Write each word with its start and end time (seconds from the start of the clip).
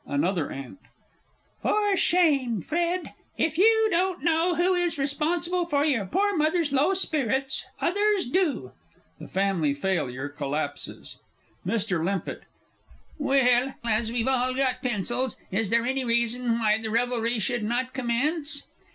ANOTHER 0.07 0.51
AUNT. 0.51 0.79
For 1.61 1.95
shame, 1.95 2.61
Fred! 2.61 3.13
If 3.37 3.59
you 3.59 3.87
don't 3.91 4.23
know 4.23 4.55
who 4.55 4.73
is 4.73 4.97
responsible 4.97 5.67
for 5.67 5.85
your 5.85 6.07
poor 6.07 6.35
mother's 6.35 6.71
low 6.73 6.95
spirits, 6.95 7.67
others 7.79 8.25
do! 8.25 8.71
[The 9.19 9.27
Family 9.27 9.75
Failure 9.75 10.27
collapses 10.27 11.17
MR. 11.67 12.03
LIMPETT. 12.03 12.45
Well, 13.19 13.75
as 13.85 14.11
we've 14.11 14.27
all 14.27 14.55
got 14.55 14.81
pencils, 14.81 15.39
is 15.51 15.69
there 15.69 15.85
any 15.85 16.03
reason 16.03 16.53
why 16.57 16.79
the 16.79 16.89
revelry 16.89 17.37
should 17.37 17.63
not 17.63 17.93
commence? 17.93 18.65